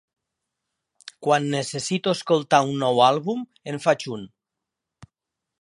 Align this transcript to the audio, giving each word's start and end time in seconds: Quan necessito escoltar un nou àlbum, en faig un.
Quan 1.27 1.45
necessito 1.57 2.15
escoltar 2.19 2.63
un 2.71 2.73
nou 2.87 3.05
àlbum, 3.11 3.47
en 3.75 3.81
faig 3.85 4.11
un. 4.17 4.29